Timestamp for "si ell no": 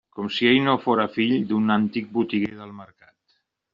0.35-0.73